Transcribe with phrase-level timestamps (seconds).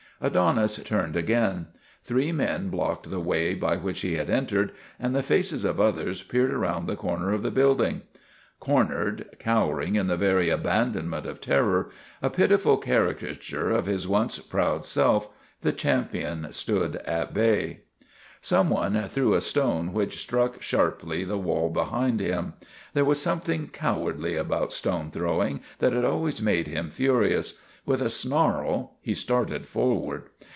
[0.23, 1.65] Adonis turned again.
[2.03, 6.21] Three men blocked the way by which he had entered, and the faces of others
[6.21, 8.03] peered around the corner of the building.
[8.59, 11.89] Cornered, cowering in the very abandonment of terror,
[12.21, 15.27] a pitiful caricature of his once proud self,
[15.61, 17.79] the champion stood at bay.
[17.79, 21.39] THE RETURN OF THE CHAMPION 305 Some one threw a stone which struck sharply the
[21.39, 22.53] wall behind him.
[22.93, 27.55] There was something cowardly about stone throwing that had always made him furious.
[27.83, 30.25] With a snarl he started forward.